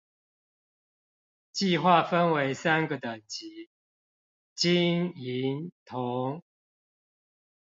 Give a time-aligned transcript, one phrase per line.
[1.53, 3.69] 計畫分為三個等級：
[4.55, 6.41] 金、銀、銅